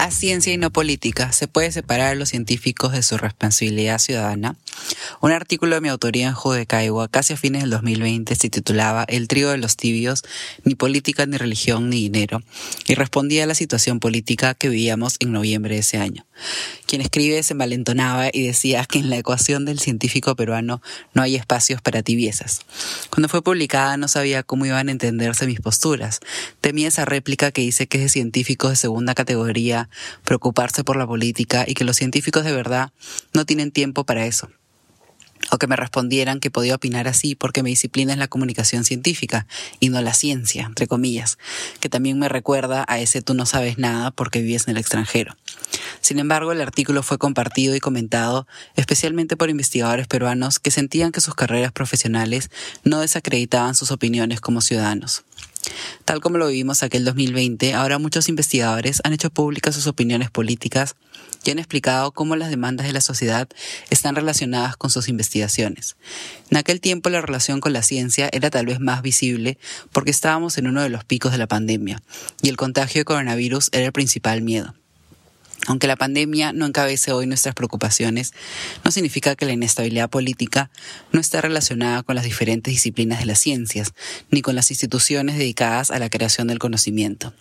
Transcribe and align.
A 0.00 0.10
ciencia 0.10 0.50
y 0.50 0.56
no 0.56 0.70
política, 0.70 1.30
¿se 1.30 1.46
puede 1.46 1.70
separar 1.72 2.12
a 2.12 2.14
los 2.14 2.30
científicos 2.30 2.92
de 2.92 3.02
su 3.02 3.18
responsabilidad 3.18 3.98
ciudadana? 3.98 4.56
Un 5.20 5.30
artículo 5.30 5.74
de 5.74 5.82
mi 5.82 5.90
autoría 5.90 6.28
en 6.28 6.32
Jugo 6.32 6.54
de 6.54 6.64
Caigua, 6.64 7.08
casi 7.08 7.34
a 7.34 7.36
fines 7.36 7.60
del 7.60 7.70
2020, 7.70 8.34
se 8.34 8.48
titulaba 8.48 9.04
El 9.08 9.28
trío 9.28 9.50
de 9.50 9.58
los 9.58 9.76
tibios, 9.76 10.22
ni 10.64 10.74
política, 10.74 11.26
ni 11.26 11.36
religión, 11.36 11.90
ni 11.90 11.96
dinero, 11.96 12.42
y 12.86 12.94
respondía 12.94 13.44
a 13.44 13.46
la 13.46 13.54
situación 13.54 14.00
política 14.00 14.54
que 14.54 14.70
vivíamos 14.70 15.16
en 15.20 15.32
noviembre 15.32 15.74
de 15.74 15.82
ese 15.82 15.98
año. 15.98 16.24
Quien 16.86 17.02
escribe 17.02 17.42
se 17.42 17.52
malentonaba 17.52 18.30
y 18.32 18.46
decía 18.46 18.86
que 18.86 18.98
en 18.98 19.10
la 19.10 19.18
ecuación 19.18 19.66
del 19.66 19.80
científico 19.80 20.34
peruano 20.34 20.80
no 21.12 21.20
hay 21.20 21.36
espacios 21.36 21.82
para 21.82 22.02
tibiezas. 22.02 22.62
Cuando 23.10 23.28
fue 23.28 23.42
publicada 23.42 23.98
no 23.98 24.08
sabía 24.08 24.42
cómo 24.42 24.64
iban 24.64 24.88
a 24.88 24.92
entenderse 24.92 25.46
mis 25.46 25.60
posturas. 25.60 26.20
Temía 26.62 26.88
esa 26.88 27.04
réplica 27.04 27.52
que 27.52 27.60
dice 27.60 27.86
que 27.86 27.98
es 27.98 28.04
de 28.04 28.08
científicos 28.08 28.70
de 28.70 28.76
segunda 28.76 29.14
categoría 29.14 29.89
preocuparse 30.24 30.84
por 30.84 30.96
la 30.96 31.06
política 31.06 31.64
y 31.66 31.74
que 31.74 31.84
los 31.84 31.96
científicos 31.96 32.44
de 32.44 32.52
verdad 32.52 32.92
no 33.32 33.44
tienen 33.44 33.70
tiempo 33.70 34.04
para 34.04 34.26
eso 34.26 34.48
o 35.50 35.58
que 35.58 35.66
me 35.66 35.76
respondieran 35.76 36.40
que 36.40 36.50
podía 36.50 36.74
opinar 36.74 37.08
así 37.08 37.34
porque 37.34 37.62
mi 37.62 37.70
disciplina 37.70 38.12
es 38.12 38.18
la 38.18 38.28
comunicación 38.28 38.84
científica 38.84 39.46
y 39.78 39.88
no 39.88 40.00
la 40.02 40.14
ciencia, 40.14 40.66
entre 40.66 40.86
comillas, 40.86 41.38
que 41.80 41.88
también 41.88 42.18
me 42.18 42.28
recuerda 42.28 42.84
a 42.88 43.00
ese 43.00 43.22
tú 43.22 43.34
no 43.34 43.46
sabes 43.46 43.78
nada 43.78 44.10
porque 44.10 44.42
vives 44.42 44.66
en 44.66 44.72
el 44.72 44.78
extranjero. 44.78 45.36
Sin 46.00 46.18
embargo, 46.18 46.52
el 46.52 46.60
artículo 46.60 47.02
fue 47.02 47.18
compartido 47.18 47.74
y 47.74 47.80
comentado 47.80 48.46
especialmente 48.76 49.36
por 49.36 49.50
investigadores 49.50 50.06
peruanos 50.06 50.58
que 50.58 50.70
sentían 50.70 51.12
que 51.12 51.20
sus 51.20 51.34
carreras 51.34 51.72
profesionales 51.72 52.50
no 52.84 53.00
desacreditaban 53.00 53.74
sus 53.74 53.90
opiniones 53.90 54.40
como 54.40 54.60
ciudadanos. 54.60 55.24
Tal 56.04 56.20
como 56.20 56.38
lo 56.38 56.48
vivimos 56.48 56.82
aquel 56.82 57.04
2020, 57.04 57.74
ahora 57.74 57.98
muchos 57.98 58.28
investigadores 58.28 59.00
han 59.04 59.12
hecho 59.12 59.30
públicas 59.30 59.74
sus 59.74 59.86
opiniones 59.86 60.30
políticas 60.30 60.96
y 61.44 61.50
han 61.50 61.58
explicado 61.58 62.12
cómo 62.12 62.36
las 62.36 62.50
demandas 62.50 62.86
de 62.86 62.92
la 62.92 63.00
sociedad 63.00 63.48
están 63.90 64.16
relacionadas 64.16 64.76
con 64.76 64.90
sus 64.90 65.08
investigaciones. 65.08 65.96
En 66.50 66.56
aquel 66.56 66.80
tiempo 66.80 67.10
la 67.10 67.20
relación 67.20 67.60
con 67.60 67.72
la 67.72 67.82
ciencia 67.82 68.28
era 68.32 68.50
tal 68.50 68.66
vez 68.66 68.80
más 68.80 69.02
visible 69.02 69.58
porque 69.92 70.10
estábamos 70.10 70.58
en 70.58 70.66
uno 70.66 70.82
de 70.82 70.88
los 70.88 71.04
picos 71.04 71.32
de 71.32 71.38
la 71.38 71.46
pandemia 71.46 72.02
y 72.42 72.48
el 72.48 72.56
contagio 72.56 73.00
de 73.00 73.04
coronavirus 73.04 73.68
era 73.72 73.86
el 73.86 73.92
principal 73.92 74.42
miedo. 74.42 74.74
Aunque 75.70 75.86
la 75.86 75.94
pandemia 75.94 76.52
no 76.52 76.66
encabece 76.66 77.12
hoy 77.12 77.28
nuestras 77.28 77.54
preocupaciones, 77.54 78.32
no 78.84 78.90
significa 78.90 79.36
que 79.36 79.46
la 79.46 79.52
inestabilidad 79.52 80.10
política 80.10 80.68
no 81.12 81.20
esté 81.20 81.40
relacionada 81.40 82.02
con 82.02 82.16
las 82.16 82.24
diferentes 82.24 82.72
disciplinas 82.72 83.20
de 83.20 83.26
las 83.26 83.38
ciencias, 83.38 83.94
ni 84.32 84.42
con 84.42 84.56
las 84.56 84.72
instituciones 84.72 85.38
dedicadas 85.38 85.92
a 85.92 86.00
la 86.00 86.10
creación 86.10 86.48
del 86.48 86.58
conocimiento. 86.58 87.32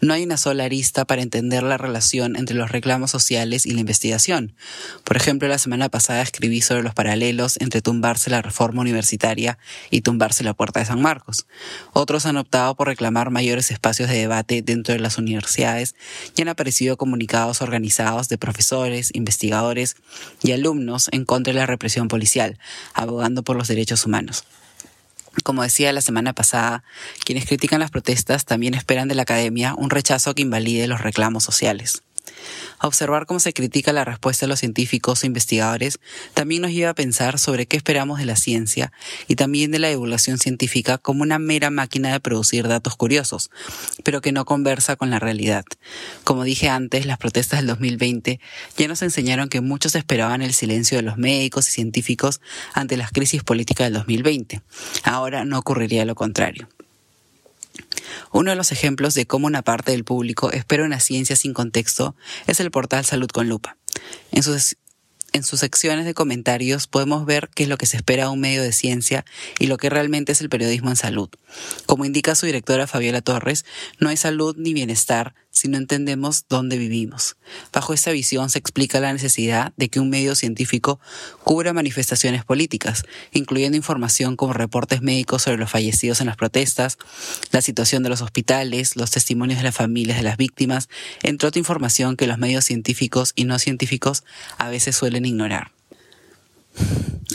No 0.00 0.12
hay 0.12 0.24
una 0.24 0.38
sola 0.38 0.64
arista 0.64 1.04
para 1.04 1.22
entender 1.22 1.62
la 1.62 1.78
relación 1.78 2.34
entre 2.34 2.56
los 2.56 2.72
reclamos 2.72 3.12
sociales 3.12 3.64
y 3.64 3.70
la 3.70 3.80
investigación. 3.80 4.56
Por 5.04 5.16
ejemplo, 5.16 5.46
la 5.46 5.58
semana 5.58 5.88
pasada 5.88 6.22
escribí 6.22 6.62
sobre 6.62 6.82
los 6.82 6.94
paralelos 6.94 7.58
entre 7.60 7.80
tumbarse 7.80 8.28
la 8.28 8.42
reforma 8.42 8.80
universitaria 8.80 9.56
y 9.92 10.00
tumbarse 10.00 10.42
la 10.42 10.54
puerta 10.54 10.80
de 10.80 10.86
San 10.86 11.00
Marcos. 11.00 11.46
Otros 11.92 12.26
han 12.26 12.38
optado 12.38 12.74
por 12.74 12.88
reclamar 12.88 13.30
mayores 13.30 13.70
espacios 13.70 14.10
de 14.10 14.18
debate 14.18 14.62
dentro 14.62 14.94
de 14.94 15.00
las 15.00 15.16
universidades 15.16 15.94
y 16.36 16.42
han 16.42 16.48
aparecido 16.48 16.96
comunicados 16.96 17.62
organizados 17.68 18.28
de 18.28 18.38
profesores, 18.38 19.10
investigadores 19.14 19.96
y 20.42 20.52
alumnos 20.52 21.08
en 21.12 21.24
contra 21.24 21.52
de 21.52 21.58
la 21.60 21.66
represión 21.66 22.08
policial, 22.08 22.58
abogando 22.94 23.42
por 23.42 23.56
los 23.56 23.68
derechos 23.68 24.06
humanos. 24.06 24.44
Como 25.44 25.62
decía 25.62 25.92
la 25.92 26.00
semana 26.00 26.32
pasada, 26.32 26.82
quienes 27.24 27.46
critican 27.46 27.80
las 27.80 27.90
protestas 27.90 28.44
también 28.44 28.74
esperan 28.74 29.08
de 29.08 29.14
la 29.14 29.22
academia 29.22 29.74
un 29.74 29.90
rechazo 29.90 30.34
que 30.34 30.42
invalide 30.42 30.88
los 30.88 31.00
reclamos 31.00 31.44
sociales. 31.44 32.02
Observar 32.80 33.26
cómo 33.26 33.40
se 33.40 33.52
critica 33.52 33.92
la 33.92 34.04
respuesta 34.04 34.46
de 34.46 34.48
los 34.48 34.60
científicos 34.60 35.22
e 35.22 35.26
investigadores 35.26 35.98
también 36.34 36.62
nos 36.62 36.70
lleva 36.70 36.90
a 36.90 36.94
pensar 36.94 37.38
sobre 37.38 37.66
qué 37.66 37.76
esperamos 37.76 38.18
de 38.18 38.26
la 38.26 38.36
ciencia 38.36 38.92
y 39.26 39.36
también 39.36 39.70
de 39.70 39.78
la 39.78 39.88
divulgación 39.88 40.38
científica 40.38 40.98
como 40.98 41.22
una 41.22 41.38
mera 41.38 41.70
máquina 41.70 42.12
de 42.12 42.20
producir 42.20 42.68
datos 42.68 42.96
curiosos, 42.96 43.50
pero 44.04 44.20
que 44.20 44.32
no 44.32 44.44
conversa 44.44 44.96
con 44.96 45.10
la 45.10 45.18
realidad. 45.18 45.64
Como 46.24 46.44
dije 46.44 46.68
antes, 46.68 47.06
las 47.06 47.18
protestas 47.18 47.60
del 47.60 47.68
2020 47.68 48.40
ya 48.76 48.88
nos 48.88 49.02
enseñaron 49.02 49.48
que 49.48 49.60
muchos 49.60 49.94
esperaban 49.94 50.42
el 50.42 50.54
silencio 50.54 50.98
de 50.98 51.02
los 51.02 51.16
médicos 51.16 51.68
y 51.68 51.72
científicos 51.72 52.40
ante 52.74 52.96
las 52.96 53.10
crisis 53.10 53.42
políticas 53.42 53.86
del 53.86 53.94
2020. 53.94 54.62
Ahora 55.02 55.44
no 55.44 55.58
ocurriría 55.58 56.04
lo 56.04 56.14
contrario. 56.14 56.68
Uno 58.32 58.50
de 58.50 58.56
los 58.56 58.72
ejemplos 58.72 59.14
de 59.14 59.26
cómo 59.26 59.46
una 59.46 59.62
parte 59.62 59.92
del 59.92 60.04
público 60.04 60.50
espera 60.52 60.84
una 60.84 61.00
ciencia 61.00 61.36
sin 61.36 61.54
contexto 61.54 62.14
es 62.46 62.60
el 62.60 62.70
portal 62.70 63.04
Salud 63.04 63.28
con 63.28 63.48
Lupa. 63.48 63.76
En 64.32 64.42
sus, 64.42 64.76
en 65.32 65.42
sus 65.42 65.60
secciones 65.60 66.04
de 66.04 66.14
comentarios 66.14 66.86
podemos 66.86 67.26
ver 67.26 67.50
qué 67.54 67.64
es 67.64 67.68
lo 67.68 67.78
que 67.78 67.86
se 67.86 67.96
espera 67.96 68.24
de 68.24 68.30
un 68.30 68.40
medio 68.40 68.62
de 68.62 68.72
ciencia 68.72 69.24
y 69.58 69.66
lo 69.66 69.76
que 69.76 69.90
realmente 69.90 70.32
es 70.32 70.40
el 70.40 70.48
periodismo 70.48 70.90
en 70.90 70.96
salud. 70.96 71.28
Como 71.86 72.04
indica 72.04 72.34
su 72.34 72.46
directora 72.46 72.86
Fabiola 72.86 73.20
Torres, 73.20 73.64
no 73.98 74.08
hay 74.08 74.16
salud 74.16 74.56
ni 74.58 74.72
bienestar 74.72 75.34
si 75.58 75.68
no 75.68 75.76
entendemos 75.76 76.44
dónde 76.48 76.78
vivimos. 76.78 77.36
Bajo 77.72 77.92
esta 77.92 78.12
visión 78.12 78.48
se 78.48 78.58
explica 78.58 79.00
la 79.00 79.12
necesidad 79.12 79.72
de 79.76 79.88
que 79.88 80.00
un 80.00 80.08
medio 80.08 80.34
científico 80.34 81.00
cubra 81.42 81.72
manifestaciones 81.72 82.44
políticas, 82.44 83.02
incluyendo 83.32 83.76
información 83.76 84.36
como 84.36 84.52
reportes 84.52 85.02
médicos 85.02 85.42
sobre 85.42 85.58
los 85.58 85.70
fallecidos 85.70 86.20
en 86.20 86.28
las 86.28 86.36
protestas, 86.36 86.96
la 87.50 87.60
situación 87.60 88.02
de 88.02 88.08
los 88.08 88.22
hospitales, 88.22 88.96
los 88.96 89.10
testimonios 89.10 89.58
de 89.58 89.64
las 89.64 89.74
familias 89.74 90.18
de 90.18 90.22
las 90.22 90.36
víctimas, 90.36 90.88
entre 91.22 91.48
otra 91.48 91.58
información 91.58 92.16
que 92.16 92.26
los 92.26 92.38
medios 92.38 92.64
científicos 92.64 93.32
y 93.34 93.44
no 93.44 93.58
científicos 93.58 94.22
a 94.58 94.68
veces 94.68 94.96
suelen 94.96 95.26
ignorar. 95.26 95.72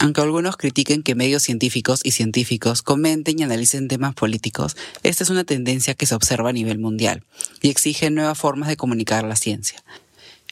Aunque 0.00 0.20
algunos 0.20 0.56
critiquen 0.56 1.02
que 1.02 1.14
medios 1.14 1.42
científicos 1.42 2.00
y 2.02 2.12
científicos 2.12 2.82
comenten 2.82 3.38
y 3.38 3.42
analicen 3.42 3.88
temas 3.88 4.14
políticos, 4.14 4.76
esta 5.02 5.22
es 5.22 5.30
una 5.30 5.44
tendencia 5.44 5.94
que 5.94 6.06
se 6.06 6.14
observa 6.14 6.50
a 6.50 6.52
nivel 6.52 6.78
mundial 6.78 7.22
y 7.60 7.68
exige 7.68 8.10
nuevas 8.10 8.38
formas 8.38 8.68
de 8.68 8.76
comunicar 8.76 9.24
la 9.24 9.36
ciencia. 9.36 9.82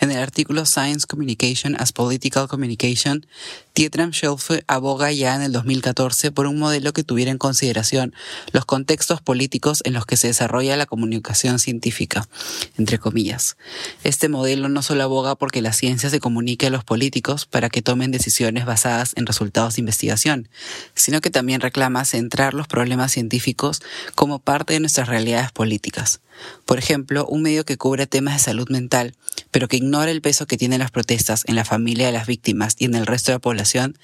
En 0.00 0.12
el 0.12 0.18
artículo 0.18 0.64
Science 0.64 1.06
Communication 1.08 1.74
as 1.76 1.92
Political 1.92 2.46
Communication, 2.46 3.26
Tietram 3.72 4.12
Schelfe 4.12 4.62
aboga 4.68 5.10
ya 5.10 5.34
en 5.34 5.42
el 5.42 5.50
2014 5.50 6.30
por 6.30 6.46
un 6.46 6.56
modelo 6.56 6.92
que 6.92 7.02
tuviera 7.02 7.32
en 7.32 7.38
consideración 7.38 8.14
los 8.52 8.64
contextos 8.64 9.20
políticos 9.20 9.82
en 9.84 9.94
los 9.94 10.06
que 10.06 10.16
se 10.16 10.28
desarrolla 10.28 10.76
la 10.76 10.86
comunicación 10.86 11.58
científica, 11.58 12.28
entre 12.76 12.98
comillas. 12.98 13.56
Este 14.04 14.28
modelo 14.28 14.68
no 14.68 14.82
solo 14.82 15.02
aboga 15.02 15.34
porque 15.34 15.62
la 15.62 15.72
ciencia 15.72 16.10
se 16.10 16.20
comunique 16.20 16.68
a 16.68 16.70
los 16.70 16.84
políticos 16.84 17.46
para 17.46 17.68
que 17.68 17.82
tomen 17.82 18.12
decisiones 18.12 18.66
basadas 18.66 19.14
en 19.16 19.26
resultados 19.26 19.74
de 19.74 19.80
investigación, 19.80 20.48
sino 20.94 21.20
que 21.20 21.30
también 21.30 21.60
reclama 21.60 22.04
centrar 22.04 22.54
los 22.54 22.68
problemas 22.68 23.10
científicos 23.10 23.80
como 24.14 24.38
parte 24.38 24.74
de 24.74 24.80
nuestras 24.80 25.08
realidades 25.08 25.50
políticas. 25.50 26.20
Por 26.64 26.78
ejemplo, 26.78 27.26
un 27.26 27.42
medio 27.42 27.64
que 27.64 27.76
cubre 27.76 28.06
temas 28.06 28.34
de 28.34 28.40
salud 28.40 28.68
mental, 28.68 29.14
pero 29.50 29.68
que 29.68 29.80
ignora 29.88 30.10
el 30.10 30.20
peso 30.20 30.46
que 30.46 30.58
tienen 30.58 30.80
las 30.80 30.90
protestas 30.90 31.44
en 31.46 31.56
la 31.56 31.64
familia 31.64 32.04
de 32.04 32.12
las 32.12 32.26
víctimas 32.26 32.76
y 32.78 32.84
en 32.84 32.94
el 32.94 33.06
resto 33.06 33.32
de 33.32 33.36
la 33.36 33.40
población, 33.40 33.96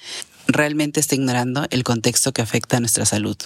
realmente 0.47 0.99
está 0.99 1.15
ignorando 1.15 1.65
el 1.69 1.83
contexto 1.83 2.31
que 2.33 2.41
afecta 2.41 2.77
a 2.77 2.79
nuestra 2.79 3.05
salud. 3.05 3.37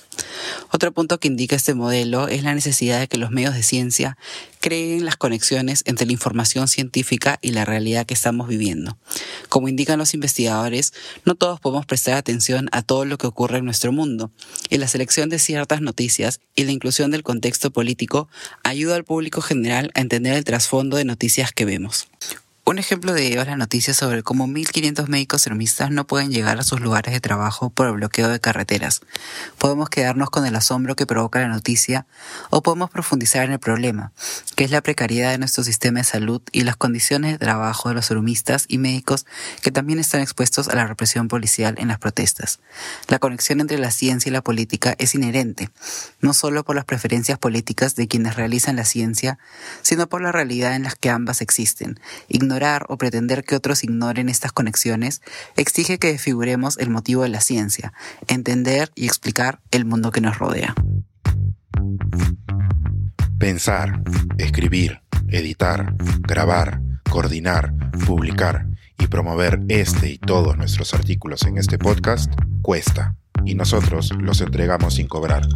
Otro 0.72 0.92
punto 0.92 1.20
que 1.20 1.28
indica 1.28 1.56
este 1.56 1.74
modelo 1.74 2.28
es 2.28 2.44
la 2.44 2.54
necesidad 2.54 3.00
de 3.00 3.08
que 3.08 3.18
los 3.18 3.32
medios 3.32 3.54
de 3.54 3.64
ciencia 3.64 4.18
creen 4.60 5.06
las 5.06 5.16
conexiones 5.16 5.84
entre 5.86 6.06
la 6.06 6.12
información 6.12 6.68
científica 6.68 7.40
y 7.42 7.52
la 7.52 7.66
realidad 7.66 8.06
que 8.06 8.14
estamos 8.14 8.48
viviendo. 8.48 8.98
Como 9.48 9.70
indican 9.70 10.00
los 10.00 10.14
investigadores, 10.14 10.94
no 11.26 11.36
todos 11.36 11.60
podemos 11.60 11.86
prestar 11.86 12.16
atención 12.16 12.68
a 12.72 12.82
todo 12.82 13.06
lo 13.06 13.18
que 13.18 13.28
ocurre 13.28 13.60
en 13.60 13.66
nuestro 13.66 13.92
mundo, 13.92 14.32
y 14.70 14.78
la 14.78 14.88
selección 14.88 15.30
de 15.30 15.40
ciertas 15.40 15.82
noticias 15.82 16.42
y 16.56 16.66
la 16.66 16.72
inclusión 16.72 17.12
del 17.12 17.24
contexto 17.24 17.72
político 17.72 18.28
ayuda 18.64 18.96
al 18.96 19.06
público 19.06 19.42
general 19.42 19.92
a 19.96 20.02
entender 20.02 20.34
el 20.34 20.44
trasfondo 20.44 20.98
de 20.98 21.06
noticias 21.06 21.54
que 21.54 21.66
vemos. 21.66 22.08
Un 22.70 22.78
ejemplo 22.78 23.14
de 23.14 23.26
ello 23.26 23.42
es 23.42 23.48
la 23.48 23.56
noticia 23.56 23.96
sobre 23.96 24.22
cómo 24.22 24.46
1.500 24.46 25.08
médicos 25.08 25.42
serumistas 25.42 25.90
no 25.90 26.06
pueden 26.06 26.30
llegar 26.30 26.60
a 26.60 26.64
sus 26.64 26.82
lugares 26.82 27.16
de 27.16 27.20
trabajo 27.20 27.72
por 27.72 27.88
el 27.88 27.94
bloqueo 27.94 28.30
de 28.30 28.40
carreteras. 28.40 29.02
Podemos 29.58 29.90
quedarnos 29.90 30.30
con 30.30 30.46
el 30.46 30.56
asombro 30.56 30.96
que 30.96 31.08
provoca 31.08 31.40
la 31.40 31.48
noticia 31.48 32.06
o 32.52 32.62
podemos 32.62 32.92
profundizar 32.92 33.44
en 33.44 33.54
el 33.54 33.60
problema, 33.60 34.12
que 34.56 34.66
es 34.66 34.70
la 34.70 34.82
precariedad 34.82 35.32
de 35.32 35.40
nuestro 35.40 35.64
sistema 35.64 36.02
de 36.02 36.04
salud 36.04 36.44
y 36.52 36.62
las 36.62 36.76
condiciones 36.76 37.32
de 37.32 37.40
trabajo 37.40 37.90
de 37.90 37.96
los 37.96 38.06
serumistas 38.06 38.66
y 38.68 38.78
médicos 38.78 39.26
que 39.64 39.72
también 39.72 39.98
están 39.98 40.22
expuestos 40.22 40.68
a 40.68 40.76
la 40.76 40.86
represión 40.86 41.28
policial 41.28 41.74
en 41.80 41.88
las 41.88 41.98
protestas. 41.98 42.60
La 43.08 43.18
conexión 43.18 43.62
entre 43.62 43.80
la 43.80 43.90
ciencia 43.90 44.30
y 44.30 44.32
la 44.32 44.44
política 44.44 44.94
es 45.00 45.16
inherente, 45.16 45.72
no 46.22 46.36
solo 46.36 46.64
por 46.64 46.76
las 46.76 46.86
preferencias 46.86 47.40
políticas 47.40 47.96
de 47.96 48.08
quienes 48.08 48.36
realizan 48.36 48.76
la 48.76 48.86
ciencia, 48.86 49.40
sino 49.82 50.08
por 50.08 50.22
la 50.22 50.32
realidad 50.32 50.76
en 50.76 50.84
la 50.84 50.92
que 50.92 51.10
ambas 51.10 51.42
existen 51.42 52.00
o 52.90 52.98
pretender 52.98 53.44
que 53.44 53.56
otros 53.56 53.84
ignoren 53.84 54.30
estas 54.30 54.52
conexiones 54.52 55.22
exige 55.56 55.98
que 55.98 56.12
desfiguremos 56.12 56.78
el 56.78 56.90
motivo 56.90 57.24
de 57.24 57.30
la 57.30 57.42
ciencia, 57.42 57.94
entender 58.28 58.92
y 58.96 59.06
explicar 59.06 59.60
el 59.72 59.86
mundo 59.86 60.12
que 60.12 60.22
nos 60.22 60.38
rodea. 60.38 60.76
Pensar, 63.38 64.02
escribir, 64.38 65.02
editar, 65.30 65.96
grabar, 66.28 66.82
coordinar, 67.10 67.74
publicar 68.06 68.68
y 68.98 69.08
promover 69.08 69.62
este 69.70 70.10
y 70.10 70.18
todos 70.18 70.58
nuestros 70.58 70.94
artículos 70.94 71.44
en 71.44 71.58
este 71.58 71.78
podcast 71.78 72.34
cuesta 72.62 73.16
y 73.46 73.56
nosotros 73.56 74.12
los 74.20 74.42
entregamos 74.42 74.96
sin 74.96 75.08
cobrar. 75.08 75.48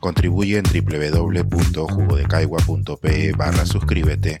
Contribuye 0.00 0.58
en 0.58 0.64
www.jugodecaigua.pe 0.64 3.32
barra 3.36 3.64
suscríbete 3.66 4.40